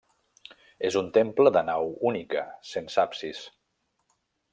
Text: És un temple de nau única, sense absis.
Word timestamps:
És 0.87 0.95
un 1.01 1.11
temple 1.17 1.51
de 1.57 1.63
nau 1.67 1.91
única, 2.11 2.43
sense 2.71 3.03
absis. 3.05 3.43